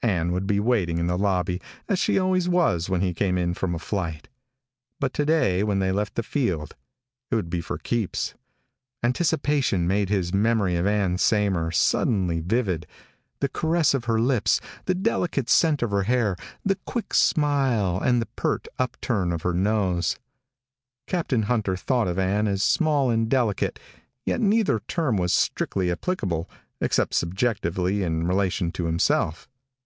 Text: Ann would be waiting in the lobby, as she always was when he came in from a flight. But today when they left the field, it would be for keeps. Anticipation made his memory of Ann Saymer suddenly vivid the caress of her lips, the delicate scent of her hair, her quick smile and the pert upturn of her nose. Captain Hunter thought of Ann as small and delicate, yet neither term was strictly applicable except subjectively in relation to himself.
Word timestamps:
Ann 0.00 0.30
would 0.32 0.46
be 0.46 0.60
waiting 0.60 0.98
in 0.98 1.08
the 1.08 1.18
lobby, 1.18 1.60
as 1.88 1.98
she 1.98 2.18
always 2.20 2.48
was 2.48 2.88
when 2.88 3.00
he 3.00 3.12
came 3.12 3.36
in 3.36 3.52
from 3.52 3.74
a 3.74 3.80
flight. 3.80 4.28
But 5.00 5.12
today 5.12 5.62
when 5.64 5.80
they 5.80 5.90
left 5.92 6.14
the 6.14 6.22
field, 6.22 6.76
it 7.30 7.34
would 7.34 7.50
be 7.50 7.60
for 7.60 7.78
keeps. 7.78 8.34
Anticipation 9.02 9.88
made 9.88 10.08
his 10.08 10.32
memory 10.32 10.76
of 10.76 10.86
Ann 10.86 11.16
Saymer 11.18 11.72
suddenly 11.74 12.38
vivid 12.40 12.86
the 13.40 13.48
caress 13.48 13.92
of 13.92 14.04
her 14.04 14.20
lips, 14.20 14.60
the 14.86 14.94
delicate 14.94 15.50
scent 15.50 15.82
of 15.82 15.90
her 15.90 16.04
hair, 16.04 16.36
her 16.66 16.76
quick 16.86 17.12
smile 17.12 18.00
and 18.00 18.22
the 18.22 18.26
pert 18.34 18.66
upturn 18.78 19.32
of 19.32 19.42
her 19.42 19.54
nose. 19.54 20.16
Captain 21.08 21.42
Hunter 21.42 21.76
thought 21.76 22.08
of 22.08 22.20
Ann 22.20 22.46
as 22.46 22.62
small 22.62 23.10
and 23.10 23.28
delicate, 23.28 23.80
yet 24.24 24.40
neither 24.40 24.78
term 24.86 25.16
was 25.16 25.32
strictly 25.32 25.90
applicable 25.90 26.48
except 26.80 27.14
subjectively 27.14 28.04
in 28.04 28.28
relation 28.28 28.70
to 28.72 28.84
himself. 28.86 29.48